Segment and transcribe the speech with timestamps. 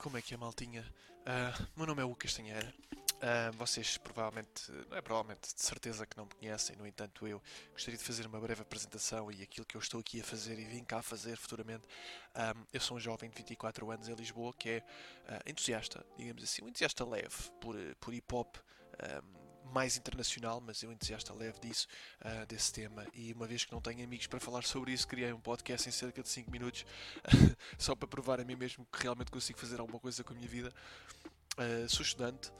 [0.00, 0.82] Como é que é, maltinha?
[1.20, 2.72] Uh, meu nome é Hugo Castanheira.
[3.16, 7.42] Uh, vocês provavelmente, não é provavelmente, de certeza que não me conhecem, no entanto, eu
[7.74, 10.64] gostaria de fazer uma breve apresentação e aquilo que eu estou aqui a fazer e
[10.64, 11.84] vim cá fazer futuramente.
[12.34, 16.42] Um, eu sou um jovem de 24 anos em Lisboa que é uh, entusiasta, digamos
[16.42, 18.56] assim, um entusiasta leve por, por hip hop.
[18.56, 21.86] Um, mais internacional, mas eu entusiasta leve disso,
[22.20, 23.06] uh, desse tema.
[23.14, 25.92] E uma vez que não tenho amigos para falar sobre isso, criei um podcast em
[25.92, 26.84] cerca de 5 minutos,
[27.78, 30.48] só para provar a mim mesmo que realmente consigo fazer alguma coisa com a minha
[30.48, 30.72] vida.
[31.58, 32.52] Uh, sou estudante,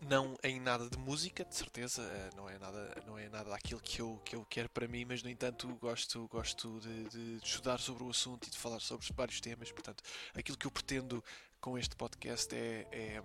[0.00, 3.80] não em nada de música, de certeza, uh, não é nada, não é nada daquilo
[3.80, 7.78] que eu, que eu quero para mim, mas no entanto gosto, gosto de, de estudar
[7.78, 9.72] sobre o assunto e de falar sobre vários temas.
[9.72, 10.02] Portanto,
[10.34, 11.22] aquilo que eu pretendo
[11.60, 13.22] com este podcast é, é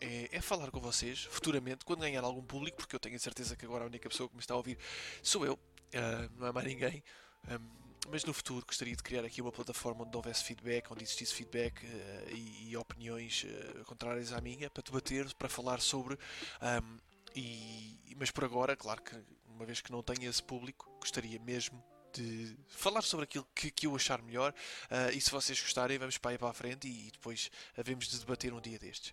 [0.00, 3.56] é, é, falar com vocês futuramente, quando ganhar algum público, porque eu tenho a certeza
[3.56, 4.78] que agora a única pessoa que me está a ouvir
[5.22, 7.02] sou eu, uh, não é mais ninguém.
[7.48, 11.34] Um, mas no futuro gostaria de criar aqui uma plataforma onde houvesse feedback, onde existisse
[11.34, 16.18] feedback uh, e, e, opiniões uh, contrárias à minha, para debater, para falar sobre.
[16.60, 16.98] Um,
[17.34, 19.16] e, mas por agora, claro que
[19.48, 23.86] uma vez que não tenho esse público, gostaria mesmo de falar sobre aquilo que, que
[23.86, 24.54] eu achar melhor.
[24.84, 28.06] Uh, e se vocês gostarem, vamos para aí para a frente e, e depois havemos
[28.06, 29.12] de debater um dia destes.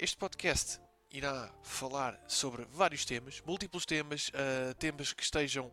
[0.00, 5.72] Este podcast irá falar sobre vários temas, múltiplos temas, uh, temas que estejam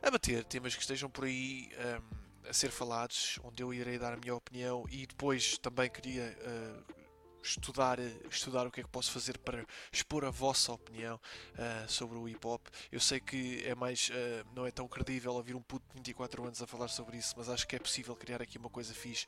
[0.00, 4.12] a bater, temas que estejam por aí um, a ser falados, onde eu irei dar
[4.12, 6.94] a minha opinião e depois também queria uh,
[7.42, 7.98] estudar,
[8.30, 12.28] estudar o que é que posso fazer para expor a vossa opinião uh, sobre o
[12.28, 12.68] hip hop.
[12.92, 14.08] Eu sei que é mais,
[14.54, 17.48] não é tão credível ouvir um puto de 24 anos a falar sobre isso, mas
[17.48, 19.26] acho que é possível criar aqui uma coisa fixe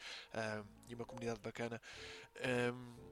[0.89, 1.83] e uma comunidade bacana.
[2.73, 3.06] Um,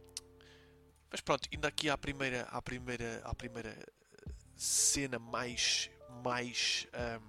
[1.15, 5.89] mas pronto, indo aqui à primeira, à primeira, à primeira eh, cena mais,
[6.25, 7.23] mais um,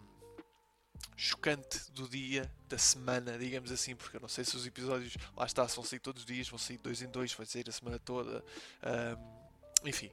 [1.16, 5.46] chocante do dia, da semana, digamos assim, porque eu não sei se os episódios lá
[5.46, 8.00] está, vão sair todos os dias, vão sair dois em dois, vai sair a semana
[8.00, 8.44] toda.
[8.84, 10.12] Um, enfim,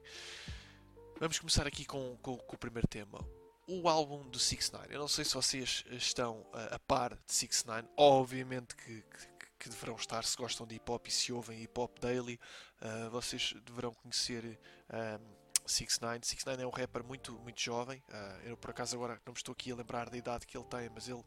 [1.18, 3.26] vamos começar aqui com, com, com o primeiro tema.
[3.66, 7.32] O álbum do 6 9 Eu não sei se vocês estão a, a par de
[7.32, 9.26] 6 9 Obviamente que, que,
[9.62, 12.38] que deverão estar se gostam de hip hop e se ouvem hip hop daily.
[12.80, 14.58] Uh, vocês deverão conhecer
[14.90, 16.20] um, 6ix9ine.
[16.20, 18.02] 6ix9ine é um rapper muito, muito jovem.
[18.08, 20.66] Uh, eu por acaso agora não me estou aqui a lembrar da idade que ele
[20.66, 21.22] tem, mas ele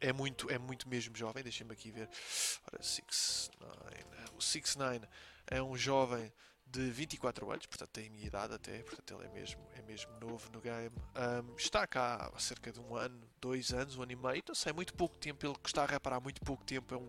[0.00, 1.44] é muito, é muito mesmo jovem.
[1.44, 2.08] Deixem-me aqui ver.
[2.72, 4.30] Ora, 6ix9ine.
[4.34, 5.08] O 6ix9ine
[5.46, 6.32] é um jovem
[6.70, 10.12] de 24 anos, portanto tem a minha idade até, portanto ele é mesmo, é mesmo
[10.20, 10.94] novo no game.
[11.16, 14.54] Um, está cá há cerca de um ano, dois anos, um ano e meio, não
[14.54, 17.08] sei, muito pouco tempo, ele que está a reparar há muito pouco tempo, é um,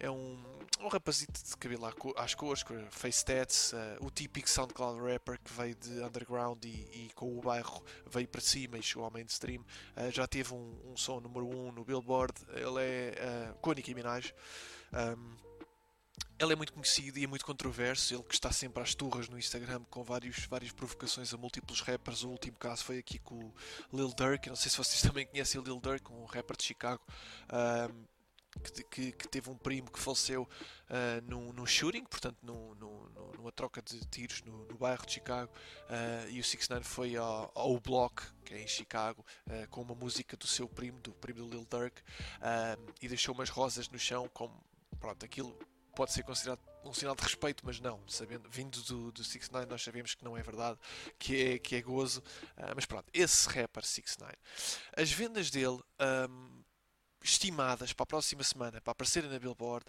[0.00, 0.42] é um,
[0.80, 5.52] um rapazito de cabelo às cores, com face tats, uh, o típico SoundCloud rapper que
[5.52, 9.62] veio de underground e, e, com o bairro veio para cima e chegou ao mainstream,
[9.96, 13.70] uh, já teve um, um som número 1 um no Billboard, ele é uh, com
[13.70, 14.34] a Nicki Minaj.
[14.92, 15.51] Um,
[16.38, 19.38] ele é muito conhecido e é muito controverso, ele que está sempre às turras no
[19.38, 22.24] Instagram com vários, várias provocações a múltiplos rappers.
[22.24, 23.54] O último caso foi aqui com o
[23.92, 27.02] Lil Durk, não sei se vocês também conhecem o Lil Durk, um rapper de Chicago,
[27.52, 28.04] um,
[28.60, 33.08] que, que, que, teve um primo que faleceu uh, num, num shooting, portanto num, num,
[33.38, 35.50] numa troca de tiros no, no bairro de Chicago,
[35.84, 39.80] uh, e o 6 9 foi ao, ao Block, que é em Chicago, uh, com
[39.80, 42.02] uma música do seu primo, do primo do Lil Durk,
[43.00, 44.62] e deixou umas rosas no chão, como
[45.00, 45.56] pronto, aquilo
[45.94, 49.66] pode ser considerado um sinal de respeito, mas não, sabendo, vindo do, do 6 9
[49.66, 50.78] nós sabemos que não é verdade,
[51.18, 54.32] que é, que é gozo, uh, mas pronto, esse rapper 6 9
[54.96, 55.80] as vendas dele
[56.28, 56.62] um,
[57.22, 59.86] estimadas para a próxima semana, para aparecerem na Billboard,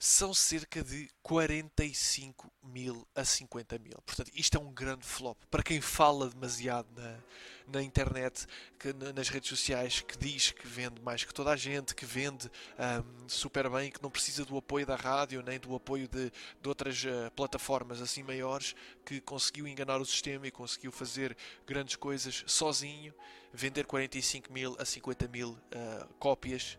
[0.00, 4.00] são cerca de 45 mil a 50 mil.
[4.04, 5.38] Portanto, isto é um grande flop.
[5.50, 7.18] Para quem fala demasiado na,
[7.66, 8.46] na internet,
[8.78, 12.50] que, nas redes sociais, que diz que vende mais que toda a gente, que vende
[12.78, 16.30] um, super bem, que não precisa do apoio da rádio, nem do apoio de,
[16.60, 18.74] de outras uh, plataformas assim maiores,
[19.04, 21.36] que conseguiu enganar o sistema e conseguiu fazer
[21.66, 23.14] grandes coisas sozinho
[23.52, 26.78] vender 45 mil a 50 mil uh, cópias,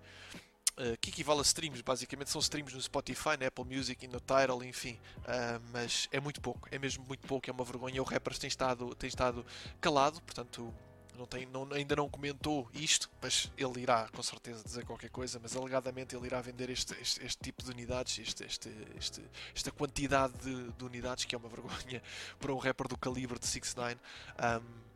[0.78, 4.20] uh, que equivale a streams, basicamente são streams no Spotify, na Apple Music e no
[4.20, 8.02] Tidal, enfim, uh, mas é muito pouco, é mesmo muito pouco, é uma vergonha.
[8.02, 9.46] O Rappers tem estado, tem estado
[9.80, 10.74] calado, portanto.
[11.16, 15.40] Não tem, não, ainda não comentou isto, mas ele irá com certeza dizer qualquer coisa.
[15.40, 19.24] Mas alegadamente ele irá vender este, este, este tipo de unidades, este, este,
[19.54, 22.02] esta quantidade de, de, unidades, que é uma vergonha
[22.40, 24.93] para um rapper do calibre de 6 9 um,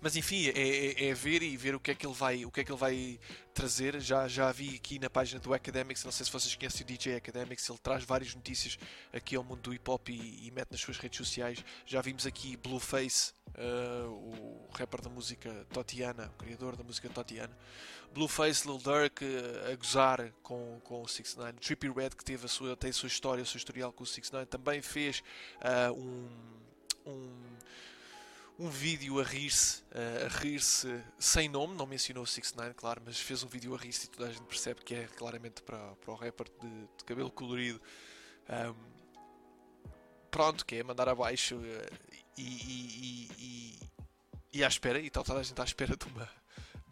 [0.00, 2.50] mas enfim, é, é, é, ver e ver o que é que ele vai, o
[2.50, 3.20] que é que ele vai
[3.52, 4.00] trazer.
[4.00, 7.16] Já, já vi aqui na página do Academics, não sei se vocês conhecem o DJ
[7.16, 8.78] Academics, ele traz várias notícias
[9.12, 11.64] aqui ao mundo do hip hop e, e mete nas suas redes sociais.
[11.86, 17.56] Já vimos aqui Blueface, uh, o rapper da música Totiana, o criador da música Totiana.
[18.12, 22.44] Blueface, Lil Durk uh, a gozar com, com o 6 9 Trippy Red, que teve
[22.44, 25.22] a sua, tem a sua história, o seu historial com o 6 9 também fez
[25.60, 26.28] uh, um,
[27.06, 27.51] um
[28.58, 29.82] um vídeo a rir-se,
[30.24, 33.78] a rir-se sem nome, não mencionou o 6 9 claro, mas fez um vídeo a
[33.78, 37.04] rir-se e toda a gente percebe que é claramente para, para o rapper de, de
[37.04, 37.80] cabelo colorido.
[38.48, 38.74] Um,
[40.30, 43.78] pronto, que é mandar abaixo uh, e, e, e,
[44.52, 46.28] e, à espera, e tal, toda a gente à espera de uma,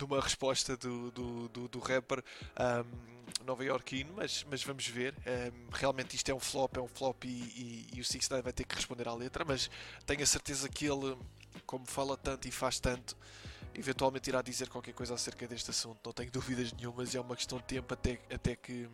[0.00, 2.24] de uma resposta do, do, do, do rapper
[2.58, 5.14] um, nova-iorquino, mas, mas vamos ver.
[5.14, 8.42] Um, realmente isto é um flop, é um flop e, e, e o Six Nine
[8.42, 9.70] vai ter que responder à letra, mas
[10.06, 11.16] tenho a certeza que ele
[11.66, 13.14] como fala tanto e faz tanto,
[13.74, 15.98] eventualmente irá dizer qualquer coisa acerca deste assunto.
[16.02, 18.88] Não tenho dúvidas nenhumas, é uma questão de tempo até, até que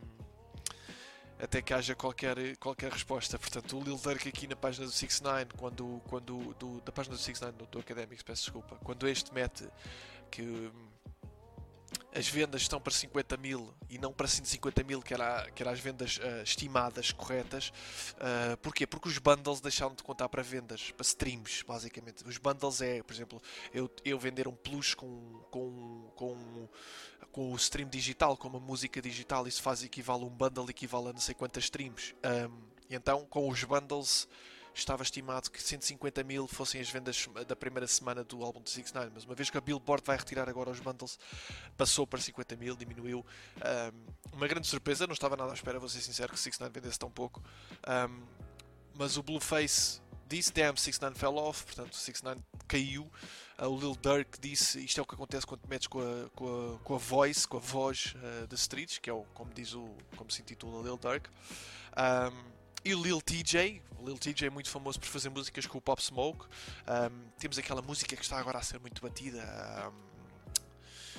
[1.38, 3.38] até que haja qualquer, qualquer resposta.
[3.38, 7.20] Portanto, o Lil Durk aqui na página do 69, quando, quando do, da página do
[7.20, 9.69] 69, do, do Academics, peço desculpa, quando este mete
[10.31, 10.70] que
[12.17, 15.71] as vendas estão para 50 mil e não para 150 mil, que era, que era
[15.71, 17.71] as vendas uh, estimadas corretas.
[18.15, 18.87] Uh, porquê?
[18.87, 22.27] Porque os bundles deixaram de contar para vendas, para streams, basicamente.
[22.27, 23.43] Os bundles é, por exemplo,
[23.73, 26.69] eu, eu vender um plus com, com, com,
[27.31, 31.13] com o stream digital, com uma música digital, isso faz equivale um bundle equivale a
[31.13, 32.15] não sei quantas streams.
[32.25, 34.27] Um, então, com os bundles
[34.78, 38.93] estava estimado que 150 mil fossem as vendas da primeira semana do álbum de 6
[38.93, 41.19] 9 mas uma vez que a Billboard vai retirar agora os bundles,
[41.76, 43.25] passou para 50 mil, diminuiu.
[43.56, 46.73] Um, uma grande surpresa, não estava nada à espera, vou ser sincero, que 6 9
[46.73, 47.43] vendesse tão pouco.
[47.88, 48.23] Um,
[48.94, 53.11] mas o Blueface disse, damn, 6 9 fell off, portanto 6 9 caiu.
[53.58, 56.29] Uh, o Lil Durk disse, isto é o que acontece quando te metes com a,
[56.31, 59.52] com a, com a voice, com a voz uh, de streets, que é o, como
[59.55, 61.29] diz o, como se intitula Lil Durk.
[61.96, 62.56] Um,
[62.87, 66.47] e Lil TJ, Lil TJ é muito famoso por fazer músicas com o Pop Smoke.
[66.47, 69.43] Um, temos aquela música que está agora a ser muito batida.
[69.91, 70.06] Um,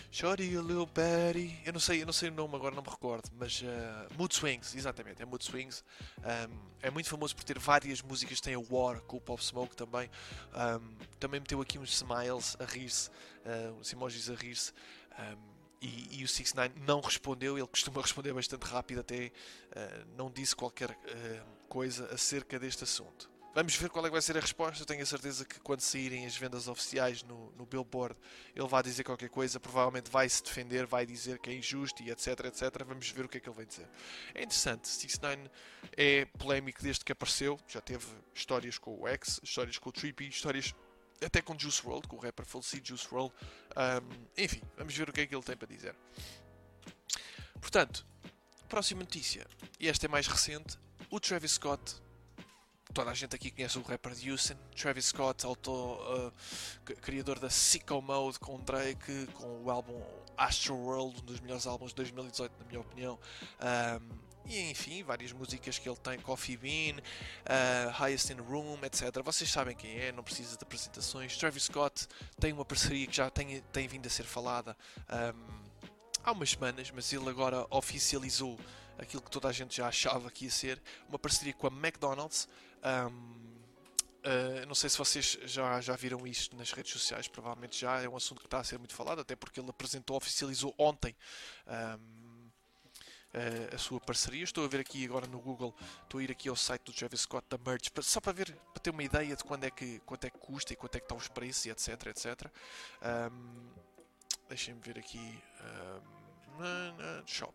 [0.09, 1.59] Shorty, a Lil Betty.
[1.65, 4.33] Eu não sei, eu não sei o nome agora, não me recordo, mas uh, Mood
[4.33, 5.83] Swings, exatamente, é Mood Swings.
[6.19, 9.75] Um, é muito famoso por ter várias músicas, tem a War com o Pop Smoke
[9.75, 10.09] também.
[10.55, 14.71] Um, também meteu aqui uns smiles a rir-se, uh, uns emojis a rir-se.
[15.19, 20.07] Um, e, e o 6 9 não respondeu, ele costuma responder bastante rápido, até uh,
[20.17, 23.29] não disse qualquer uh, coisa acerca deste assunto.
[23.57, 24.83] Vamos ver qual é que vai ser a resposta.
[24.83, 28.15] Eu tenho a certeza que quando saírem as vendas oficiais no, no Billboard,
[28.55, 32.11] ele vai dizer qualquer coisa, provavelmente vai se defender, vai dizer que é injusto e
[32.11, 32.85] etc, etc.
[32.85, 33.89] Vamos ver o que é que ele vai dizer.
[34.35, 35.49] É interessante, 6 9
[35.97, 40.27] é polémico desde que apareceu, já teve histórias com o X, histórias com o Trippy,
[40.27, 40.75] histórias
[41.23, 43.33] até com Juice WRLD, com o rapper falecido Juice WRLD.
[43.75, 45.95] Um, enfim, vamos ver o que é que ele tem para dizer.
[47.59, 48.05] Portanto,
[48.67, 49.47] próxima notícia,
[49.79, 50.77] e esta é mais recente,
[51.09, 51.95] o Travis Scott.
[52.93, 54.55] Toda a gente aqui conhece o rapper de Houston.
[54.75, 56.33] Travis Scott, auto, uh,
[57.01, 60.01] criador da Sicko Mode com Drake, com o álbum
[60.35, 63.19] Astro World, um dos melhores álbuns de 2018, na minha opinião.
[63.59, 69.21] Um, e enfim, várias músicas que ele tem, Coffee Bean, uh, Highest in Room, etc.
[69.23, 71.37] Vocês sabem quem é, não precisa de apresentações.
[71.37, 72.07] Travis Scott
[72.39, 74.75] tem uma parceria que já tem, tem vindo a ser falada
[75.09, 75.67] um,
[76.23, 78.59] há umas semanas, mas ele agora oficializou
[78.97, 82.47] aquilo que toda a gente já achava que ia ser, uma parceria com a McDonald's.
[82.83, 83.47] Um,
[84.17, 88.01] Uh, não sei se vocês já, já viram isto nas redes sociais, provavelmente já.
[88.01, 91.15] É um assunto que está a ser muito falado, até porque ele apresentou, oficializou ontem
[91.65, 92.26] um,
[93.37, 94.43] uh, a sua parceria.
[94.43, 95.73] Estou a ver aqui agora no Google,
[96.03, 98.81] estou a ir aqui ao site do Travis Scott da Merch, só para ver, para
[98.81, 101.05] ter uma ideia de quando é que, quanto é que custa e quanto é que
[101.05, 102.51] estão os preços e etc, etc.
[103.31, 103.87] Um,
[104.49, 105.43] Deixem-me ver aqui.
[106.59, 107.53] Um, shop.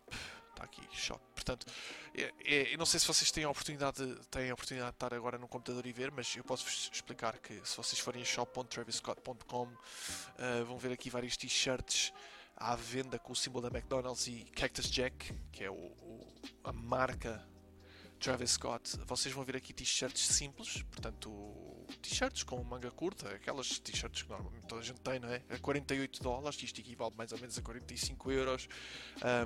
[0.51, 1.19] Está aqui, shop.
[1.33, 1.65] Portanto,
[2.13, 4.95] é, é, eu não sei se vocês têm a oportunidade de, têm a oportunidade de
[4.95, 8.25] estar agora no computador e ver, mas eu posso-vos explicar que se vocês forem a
[8.25, 9.77] shop.traviscott.com uh,
[10.37, 12.13] ah, vão ver aqui vários t-shirts
[12.55, 16.33] à venda com o símbolo da McDonald's e Cactus Jack, que é o, o,
[16.63, 17.45] a marca
[18.23, 18.97] Travis Scott.
[19.05, 21.29] Vocês vão ver aqui t-shirts simples, portanto,
[22.01, 25.41] t-shirts com manga curta, aquelas t-shirts que normalmente toda a gente tem, não é?
[25.49, 28.69] A 48 dólares, isto equivale mais ou menos a 45 euros,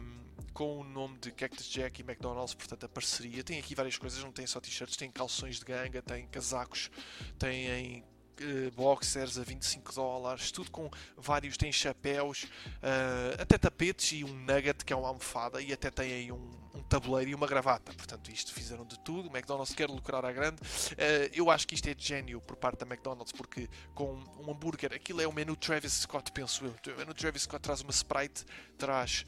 [0.01, 3.43] um, com o nome de Cactus Jack e McDonald's, portanto, a parceria.
[3.43, 6.91] Tem aqui várias coisas, não tem só t-shirts, tem calções de ganga, tem casacos,
[7.39, 8.03] tem
[8.43, 14.33] uh, boxers a 25 dólares, tudo com vários, tem chapéus, uh, até tapetes e um
[14.33, 17.93] nugget que é uma almofada e até tem aí um, um tabuleiro e uma gravata.
[17.93, 19.29] Portanto, isto fizeram de tudo.
[19.29, 20.61] O McDonald's quer lucrar à grande.
[20.61, 24.51] Uh, eu acho que isto é de gênio por parte da McDonald's, porque com um
[24.51, 26.93] hambúrguer, aquilo é o menu Travis Scott, penso eu.
[26.93, 28.45] O menu Travis Scott traz uma Sprite,
[28.77, 29.25] traz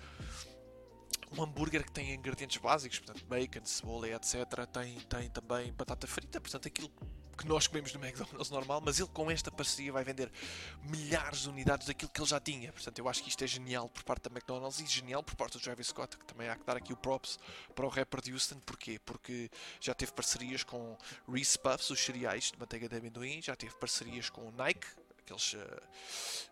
[1.31, 4.35] um hambúrguer que tem ingredientes básicos, portanto, bacon, cebola, etc.
[4.71, 6.91] Tem, tem também batata frita, portanto, aquilo
[7.39, 10.29] que nós comemos no McDonald's normal, mas ele com esta parceria vai vender
[10.83, 12.73] milhares de unidades daquilo que ele já tinha.
[12.73, 15.53] Portanto, eu acho que isto é genial por parte da McDonald's e genial por parte
[15.53, 17.39] do Travis Scott, que também há que dar aqui o props
[17.73, 18.59] para o rapper de Houston.
[18.59, 18.99] Porquê?
[19.05, 20.97] Porque já teve parcerias com
[21.31, 24.87] Reese Puffs, os cereais de manteiga de amendoim, já teve parcerias com Nike,
[25.23, 25.53] aqueles.
[25.53, 25.59] Uh,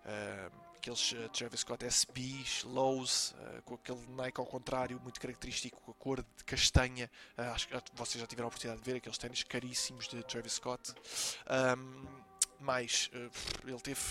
[0.05, 5.81] uh, aqueles uh, Travis Scott SBs, Lows, uh, com aquele Nike ao contrário, muito característico,
[5.81, 7.09] com a cor de castanha.
[7.37, 10.53] Uh, acho que vocês já tiveram a oportunidade de ver aqueles ténis caríssimos de Travis
[10.53, 10.93] Scott.
[11.77, 12.05] Um,
[12.59, 13.09] mas
[13.65, 14.01] ele teve.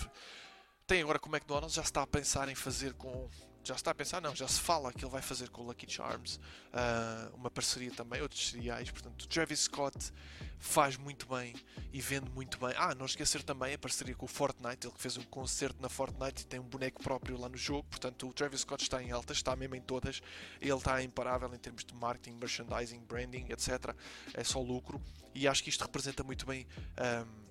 [0.86, 3.28] Tem agora com o McDonald's, já está a pensar em fazer com
[3.66, 5.90] já está a pensar, não, já se fala que ele vai fazer com o Lucky
[5.90, 8.90] Charms uh, uma parceria também, outros cereais.
[8.92, 10.12] Portanto, o Travis Scott
[10.58, 11.52] faz muito bem
[11.92, 12.72] e vende muito bem.
[12.76, 15.88] Ah, não esquecer também a parceria com o Fortnite, ele que fez um concerto na
[15.88, 17.84] Fortnite e tem um boneco próprio lá no jogo.
[17.90, 20.22] Portanto, o Travis Scott está em alta, está mesmo em todas.
[20.60, 23.96] Ele está imparável em termos de marketing, merchandising, branding, etc.
[24.32, 25.02] É só lucro
[25.34, 26.66] e acho que isto representa muito bem.
[26.98, 27.45] Um,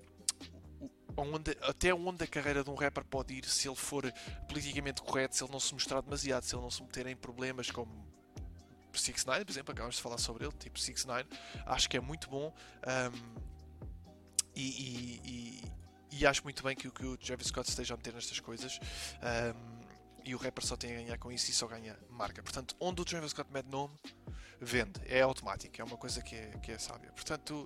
[1.16, 4.10] onde, até onde a carreira de um rapper pode ir se ele for
[4.48, 7.70] politicamente correto, se ele não se mostrar demasiado, se ele não se meter em problemas
[7.70, 8.06] como
[8.92, 11.28] 6 9 por exemplo, acabamos de falar sobre ele, tipo 6 9
[11.66, 12.54] acho que é muito bom
[12.86, 13.56] um,
[14.54, 18.14] e, e, e, e, acho muito bem que, que o Travis Scott esteja a meter
[18.14, 18.80] nestas coisas
[19.22, 19.86] um,
[20.24, 22.42] e o rapper só tem a ganhar com isso e só ganha marca.
[22.42, 23.94] Portanto, onde o Travis Scott mete nome,
[24.60, 27.12] vende, é automático, é uma coisa que é, que é sábia.
[27.12, 27.64] Portanto,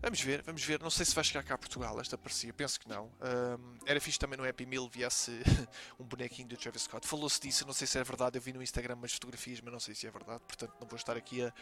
[0.00, 0.80] Vamos ver, vamos ver.
[0.80, 3.06] Não sei se vai chegar cá a Portugal esta parecia, penso que não.
[3.06, 5.30] Um, era fixe também no Happy Meal viesse
[5.98, 7.06] um bonequinho do Travis Scott.
[7.06, 8.36] Falou-se disso, não sei se é verdade.
[8.36, 10.42] Eu vi no Instagram umas fotografias, mas não sei se é verdade.
[10.46, 11.52] Portanto, não vou estar aqui a,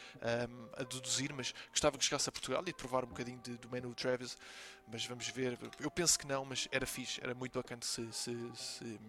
[0.48, 1.32] um, a deduzir.
[1.34, 4.36] Mas gostava que chegasse a Portugal e de provar um bocadinho de, do menu Travis.
[4.90, 5.58] Mas vamos ver.
[5.78, 9.00] Eu penso que não, mas era fixe, era muito bacana se, se, se,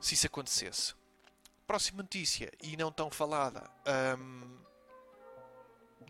[0.00, 0.94] se isso acontecesse.
[1.66, 3.70] Próxima notícia, e não tão falada.
[4.18, 4.61] Um,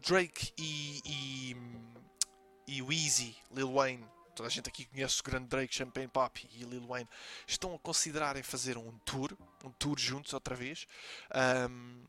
[0.03, 1.57] Drake e, e,
[2.67, 4.05] e Easy, Lil Wayne,
[4.35, 7.09] toda a gente aqui conhece o grande Drake, Champagne Papi e Lil Wayne,
[7.47, 10.87] estão a considerar em fazer um tour, um tour juntos outra vez.
[11.71, 12.03] Um,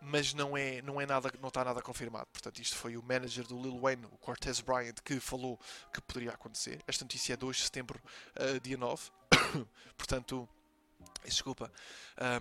[0.00, 2.28] mas não é, não é nada, não está nada confirmado.
[2.32, 5.58] Portanto, isto foi o manager do Lil Wayne, o Cortez Bryant, que falou
[5.92, 6.82] que poderia acontecer.
[6.86, 8.00] Esta notícia é 2 de setembro,
[8.36, 9.10] uh, dia 9.
[9.96, 10.48] Portanto,
[11.24, 11.72] desculpa.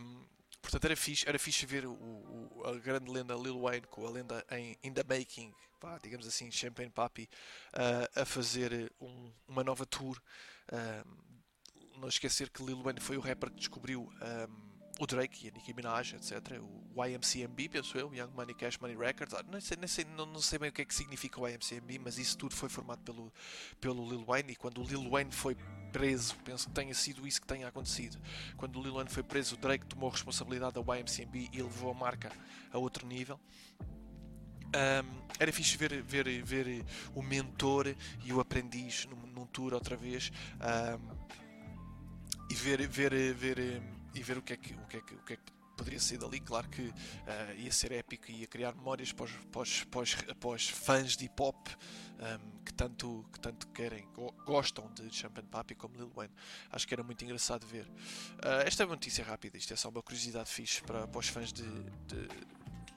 [0.01, 4.05] Um, Portanto, era fixe, era fixe ver o, o, a grande lenda Lil Wayne com
[4.05, 7.29] a lenda em In The Making, pá, digamos assim, Champagne Papi,
[7.73, 10.21] uh, a fazer um, uma nova tour.
[10.71, 11.27] Uh,
[11.99, 14.66] não esquecer que Lil Wayne foi o rapper que descobriu um,
[14.99, 16.59] o Drake e a Nicki Minaj, etc.
[16.95, 19.33] O YMCMB, penso eu, Young Money Cash Money Records.
[19.33, 21.47] Ah, não, sei, nem sei, não, não, sei bem o que é que significa o
[21.47, 23.31] YMCMB, mas isso tudo foi formado pelo,
[23.79, 24.53] pelo Lil Wayne.
[24.53, 25.55] E quando o Lil Wayne foi
[25.91, 28.17] preso, penso que tenha sido isso que tenha acontecido.
[28.55, 31.91] Quando o Lil Wayne foi preso, o Drake tomou a responsabilidade da YMCMB e levou
[31.91, 32.31] a marca
[32.71, 33.39] a outro nível.
[34.67, 36.85] Um, era fixe ver, ver, ver
[37.15, 41.27] o mentor e o aprendiz num, num tour outra vez um,
[42.49, 43.81] e ver, ver, ver
[44.17, 45.99] e ver o que é que, o que, é que, o que, é que poderia
[45.99, 46.39] ser dali.
[46.39, 46.93] Claro que uh,
[47.57, 50.69] ia ser épico e ia criar memórias para os, para os, para os, para os
[50.69, 54.07] fãs de hip hop um, ehm, que, tanto, que tanto querem,
[54.43, 56.33] gostam de Champagne Papi como Lil Wayne.
[56.71, 57.85] Acho que era muito engraçado ver.
[57.85, 61.27] Uh, esta é uma notícia rápida, isto é só uma curiosidade fixe para, para os
[61.27, 62.27] fãs de, de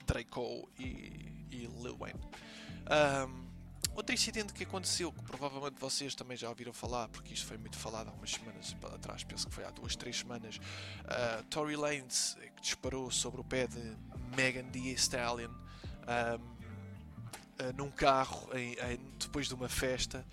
[0.06, 2.20] Draco e, e Lil Wayne.
[2.20, 3.49] Um, ehm,
[3.94, 7.76] Outro incidente que aconteceu, que provavelmente vocês também já ouviram falar, porque isto foi muito
[7.76, 12.36] falado há umas semanas atrás, penso que foi há duas, três semanas, uh, Tory Lanez,
[12.56, 13.96] que disparou sobre o pé de
[14.36, 20.24] Megan Thee Stallion um, uh, num carro em, em, depois de uma festa.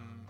[0.00, 0.21] Um,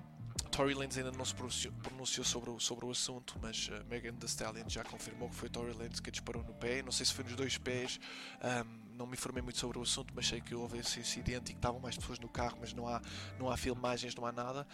[0.52, 4.26] Tory Lanez ainda não se pronunciou, sobre, o, sobre o assunto, mas uh, Megan Thee
[4.26, 6.82] Stallion já confirmou que foi Tory Lanez que disparou no pé.
[6.82, 7.98] Não sei se foi nos dois pés.
[8.44, 11.54] Um, não me informei muito sobre o assunto, mas sei que houve esse incidente e
[11.54, 13.00] que estavam mais pessoas no carro, mas não há,
[13.38, 14.66] não há filmagens, não há nada.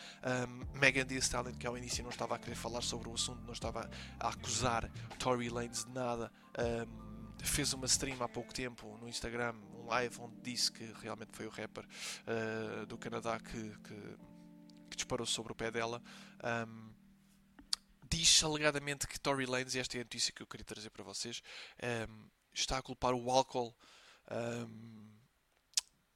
[0.48, 3.40] Um, Megan Thee Stallion, que ao início não estava a querer falar sobre o assunto,
[3.44, 8.98] não estava a acusar Tory Lanez de nada, um, fez uma stream há pouco tempo
[9.00, 13.70] no Instagram, um live, onde disse que realmente foi o rapper uh, do Canadá que,
[13.84, 14.18] que,
[14.88, 16.02] que, disparou sobre o pé dela.
[16.42, 16.92] Um,
[18.10, 21.04] diz alegadamente que Tory Lanez, e esta é a notícia que eu queria trazer para
[21.04, 21.42] vocês,
[22.08, 23.74] um, está a culpar o álcool
[24.30, 25.08] um,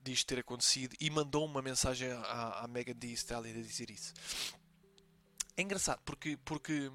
[0.01, 4.13] disto ter acontecido e mandou uma mensagem à, à Megan Thee Stallion a dizer isso.
[5.57, 6.91] É engraçado porque, porque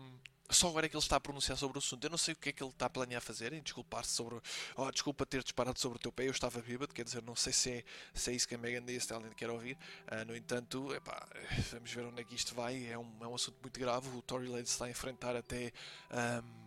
[0.49, 2.03] só agora é que ele está a pronunciar sobre o assunto.
[2.03, 4.39] Eu não sei o que é que ele está a planear fazer, em desculpar-se sobre.
[4.75, 7.53] Oh, desculpa ter disparado sobre o teu pé, eu estava bêbado, quer dizer, não sei
[7.53, 9.77] se é, se é isso que a Megan Thee Stallion quer ouvir.
[10.11, 11.27] Uh, no entanto, epá,
[11.71, 12.87] vamos ver onde é que isto vai.
[12.87, 14.09] É um, é um assunto muito grave.
[14.09, 15.71] O Tory Lanez está a enfrentar até.
[16.11, 16.66] Um,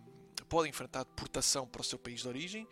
[0.51, 2.67] pode enfrentar deportação para o seu país de origem,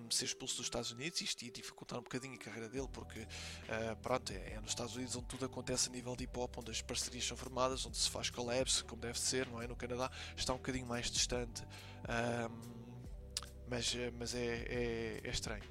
[0.00, 3.20] um, ser expulso dos Estados Unidos, isto ia dificultar um bocadinho a carreira dele, porque
[3.20, 6.56] uh, pronto, é, é, nos Estados Unidos onde tudo acontece a nível de hip hop,
[6.58, 9.68] onde as parcerias são formadas, onde se faz collabs, como deve ser, não é?
[9.68, 11.62] No Canadá está um bocadinho mais distante,
[12.08, 12.80] um,
[13.68, 15.62] mas, mas é, é, é, estranho.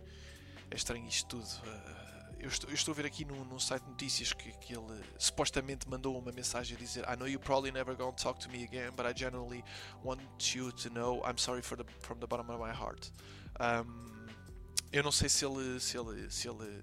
[0.70, 1.48] É estranho isto tudo.
[1.68, 4.74] Uh, eu estou, eu estou, a ver aqui num, num site de notícias que, que,
[4.74, 8.50] ele supostamente mandou uma mensagem a dizer I know you probably never gonna talk to
[8.50, 9.64] me again, but I genuinely
[10.04, 10.22] want
[10.56, 13.12] you to know I'm sorry the, from the bottom of my heart.
[13.60, 14.28] Um,
[14.92, 16.82] eu não sei se ele, se ele, se ele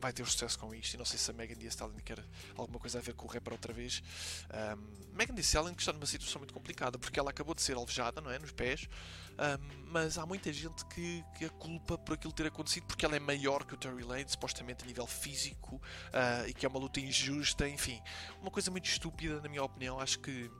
[0.00, 0.94] vai ter sucesso com isto.
[0.94, 2.22] E não sei se a Megan Thee Stallion quer
[2.56, 4.02] alguma coisa a ver com o rapper outra vez.
[4.50, 8.20] Um, Megan Thee Stallion está numa situação muito complicada porque ela acabou de ser alvejada,
[8.20, 8.88] não é, nos pés.
[9.32, 13.16] Um, mas há muita gente que, que a culpa por aquilo ter acontecido porque ela
[13.16, 16.78] é maior que o Terry Lane, supostamente a nível físico, uh, e que é uma
[16.78, 18.00] luta injusta, enfim,
[18.40, 20.00] uma coisa muito estúpida na minha opinião.
[20.00, 20.50] Acho que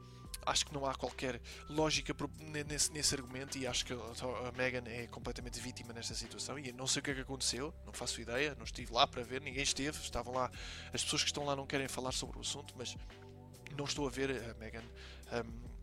[0.44, 2.14] acho que não há qualquer lógica
[2.66, 6.86] nesse, nesse argumento e acho que a Megan é completamente vítima nesta situação e não
[6.86, 9.62] sei o que é que aconteceu, não faço ideia, não estive lá para ver, ninguém
[9.62, 10.50] esteve, estavam lá,
[10.92, 12.96] as pessoas que estão lá não querem falar sobre o assunto, mas
[13.76, 14.84] não estou a ver a Megan.
[15.32, 15.76] Um,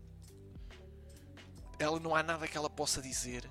[1.78, 3.48] ela não há nada que ela possa dizer,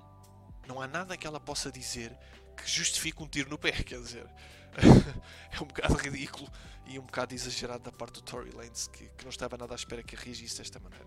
[0.66, 2.16] não há nada que ela possa dizer
[2.56, 4.26] que justifique um tiro no pé, quer dizer.
[5.52, 6.50] é um bocado ridículo
[6.86, 9.76] e um bocado exagerado da parte do Tory Lanez, que, que não estava nada à
[9.76, 11.06] espera que reagisse desta maneira.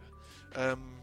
[0.77, 0.97] Um,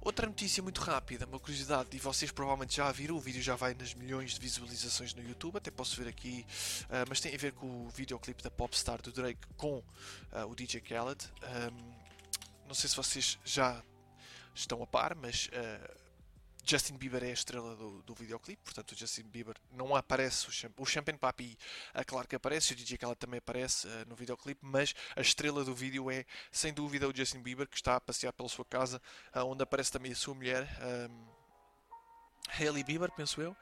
[0.00, 3.54] outra notícia muito rápida, uma curiosidade, e vocês provavelmente já a viram, o vídeo já
[3.54, 6.44] vai nas milhões de visualizações no YouTube, até posso ver aqui,
[6.84, 9.84] uh, mas tem a ver com o videoclipe da Popstar do Drake com uh,
[10.48, 11.24] o DJ Khaled.
[11.42, 12.08] Um,
[12.66, 13.82] não sei se vocês já
[14.54, 16.07] estão a par, mas uh,
[16.68, 20.52] Justin Bieber é a estrela do, do videoclipe, portanto o Justin Bieber não aparece, o,
[20.52, 21.56] Champ o Champagne Papi,
[21.94, 25.64] é claro que aparece, o DJ Khaled também aparece uh, no videoclipe, mas a estrela
[25.64, 29.00] do vídeo é, sem dúvida, o Justin Bieber, que está a passear pela sua casa,
[29.34, 30.68] uh, onde aparece também a sua mulher,
[31.10, 31.26] um,
[32.58, 33.56] Hailey Bieber, penso eu,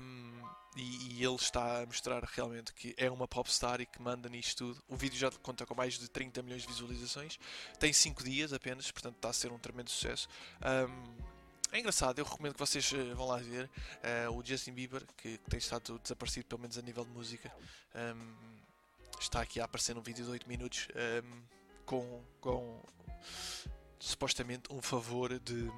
[0.00, 0.42] um,
[0.76, 4.58] e, e, ele está a mostrar realmente que é uma popstar e que manda nisto
[4.58, 4.82] tudo.
[4.88, 7.38] O vídeo já conta com mais de 30 milhões de visualizações,
[7.78, 10.28] tem 5 dias apenas, portanto está a ser um tremendo sucesso.
[10.60, 11.33] Um,
[11.74, 13.68] é engraçado, eu recomendo que vocês uh, vão lá ver
[14.28, 17.52] uh, o Justin Bieber, que, que, tem estado desaparecido, pelo menos a nível de música.
[17.94, 18.34] Um,
[19.20, 21.42] está aqui a aparecer num vídeo de 8 minutos um,
[21.84, 22.80] com, com
[23.98, 25.68] supostamente um favor de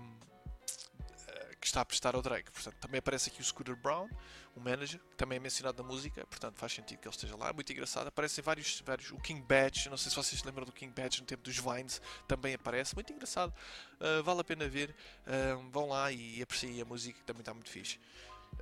[1.60, 2.50] que está a prestar ao Drake.
[2.50, 4.08] Portanto, também aparece aqui o Scooter Brown,
[4.54, 7.50] o manager, que também é mencionado na música, portanto faz sentido que ele esteja lá.
[7.50, 8.06] É muito engraçado.
[8.06, 9.10] Aparecem vários, vários.
[9.10, 12.00] O King Badge, não sei se vocês lembram do King Badge no tempo dos Vines,
[12.26, 12.94] também aparece.
[12.94, 13.52] Muito engraçado.
[14.00, 14.94] Uh, vale a pena ver.
[15.26, 17.98] Uh, vão lá e apreciem a música, que também está muito fixe.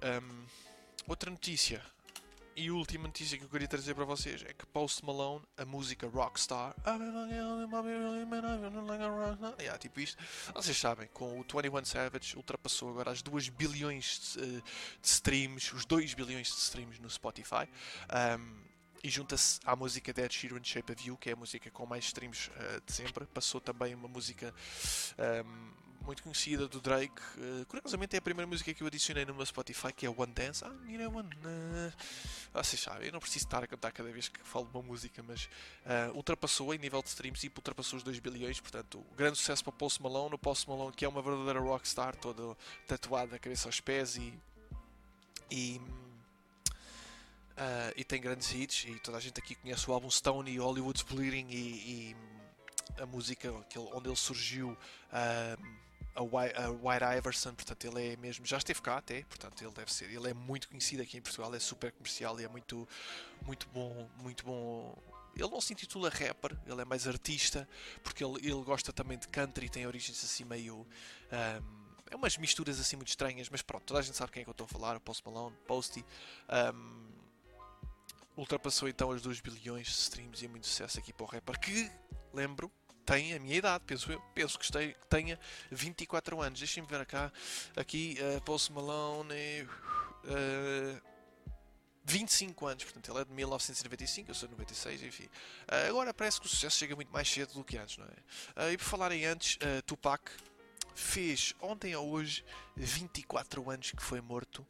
[0.03, 0.47] Um,
[1.07, 1.83] outra notícia
[2.57, 5.65] e a última notícia que eu queria trazer para vocês é que Post Malone, a
[5.65, 6.75] música Rockstar,
[9.61, 10.23] yeah, tipo isto,
[10.55, 14.63] vocês sabem, com o 21 Savage ultrapassou agora as 2 bilhões de, de
[15.03, 17.69] streams, os 2 bilhões de streams no Spotify.
[18.39, 18.65] Um,
[19.03, 22.07] e junta-se à música Dead Sheeran Shape of You, que é a música com mais
[22.07, 23.27] streams uh, de sempre.
[23.27, 24.55] Passou também uma música
[25.45, 27.21] um, muito conhecida do Drake.
[27.37, 30.33] Uh, curiosamente é a primeira música que eu adicionei no meu Spotify, que é One
[30.33, 30.65] Dance.
[30.65, 31.29] Ah, know, one.
[31.29, 31.93] Uh...
[32.53, 35.49] Vocês sabem, eu não preciso estar a cantar cada vez que falo uma música, mas
[35.85, 38.61] uh, ultrapassou em nível de streams e ultrapassou os 2 bilhões.
[38.61, 40.35] Portanto, grande sucesso para Post Malone.
[40.35, 44.33] O Post Malone, que é uma verdadeira rockstar, todo tatuado da cabeça aos pés e.
[45.51, 45.81] e
[47.55, 50.59] Uh, e tem grandes hits e toda a gente aqui conhece o álbum Stone e
[50.59, 52.17] Hollywood's Bleeding e, e
[53.01, 53.53] a música
[53.93, 55.65] onde ele surgiu uh,
[56.15, 60.11] a White Iverson, portanto ele é mesmo, já esteve cá até, portanto ele deve ser,
[60.11, 62.89] ele é muito conhecido aqui em Portugal, é super comercial e é muito,
[63.43, 64.97] muito bom, muito bom.
[65.35, 67.69] Ele não se intitula rapper, ele é mais artista,
[68.05, 70.87] porque ele, ele gosta também de country, tem origens assim meio.
[71.33, 74.45] Um, é umas misturas assim muito estranhas, mas pronto, toda a gente sabe quem é
[74.45, 76.05] que eu estou a falar, o Post Malone, Posty.
[76.73, 77.13] Um,
[78.37, 81.59] ultrapassou então as 2 bilhões de streams e é muito sucesso aqui para o rapper,
[81.59, 81.91] que,
[82.33, 82.71] lembro,
[83.05, 84.71] tem a minha idade, penso eu, penso que
[85.09, 85.39] tenha
[85.71, 86.59] 24 anos.
[86.59, 87.33] Deixem-me ver cá,
[87.77, 89.63] aqui, uh, Post Malone,
[90.25, 91.03] uh,
[92.05, 95.25] 25 anos, portanto ele é de 1995, eu sou de 96, enfim.
[95.25, 98.69] Uh, agora parece que o sucesso chega muito mais cedo do que antes, não é?
[98.69, 100.31] Uh, e por falar em antes, Tupac
[100.95, 102.45] fez ontem ou hoje
[102.77, 104.67] 24 anos que foi morto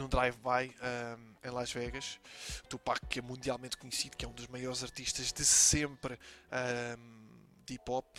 [0.00, 2.18] num drive-by um, em Las Vegas.
[2.68, 6.18] Tupac, que é mundialmente conhecido, que é um dos maiores artistas de sempre
[6.98, 7.20] um,
[7.64, 8.16] de hip hop,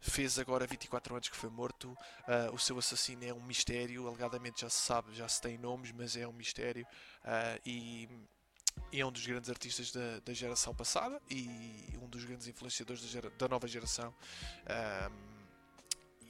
[0.00, 1.92] fez agora 24 anos que foi morto.
[1.92, 5.92] Uh, o seu assassino é um mistério, alegadamente já se sabe, já se tem nomes,
[5.92, 6.84] mas é um mistério.
[7.24, 8.08] Uh, e,
[8.90, 13.02] e, é um dos grandes artistas da, da, geração passada e um dos grandes influenciadores
[13.02, 14.12] da, gera, da nova geração.
[15.10, 15.32] Um,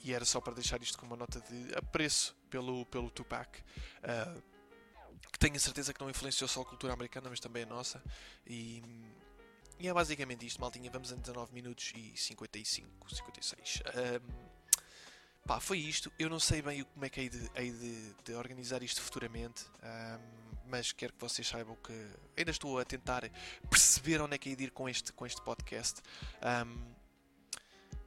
[0.05, 3.59] e era só para deixar isto com uma nota de apreço pelo, pelo Tupac.
[4.03, 4.52] Uh,
[5.33, 8.03] que tenho a certeza que não influenciou só a cultura americana, mas também a nossa.
[8.47, 8.83] E,
[9.79, 10.91] e é basicamente isto, maltinha.
[10.91, 13.83] Vamos a 19 minutos e 55, 56.
[13.87, 16.13] Um, pá, foi isto.
[16.19, 19.65] Eu não sei bem como é que hei de, hei de, de organizar isto futuramente.
[19.83, 21.93] Um, mas quero que vocês saibam que
[22.37, 23.29] ainda estou a tentar
[23.69, 26.01] perceber onde é que hei de ir com este, com este podcast.
[26.43, 27.02] Um,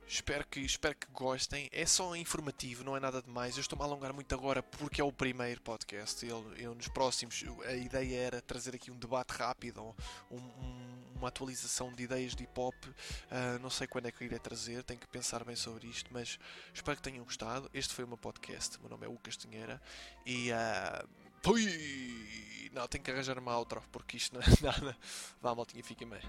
[0.08, 1.68] Espero que, espero que gostem.
[1.72, 3.56] É só informativo, não é nada demais.
[3.56, 6.26] Eu estou-me a alongar muito agora porque é o primeiro podcast.
[6.26, 9.96] Eu, eu nos próximos, a ideia era trazer aqui um debate rápido,
[10.30, 12.76] um, um, uma atualização de ideias de hip hop.
[12.86, 16.10] Uh, não sei quando é que eu irei trazer, tenho que pensar bem sobre isto,
[16.14, 16.38] mas
[16.74, 17.70] espero que tenham gostado.
[17.74, 18.78] Este foi o meu podcast.
[18.78, 19.82] O meu nome é Lucas Tinheira
[20.26, 20.52] e.
[20.52, 21.26] Uh!
[22.74, 24.98] Não, tenho que arranjar uma outra porque isto não é nada.
[25.42, 26.22] Vá, maltinha, fiquem bem.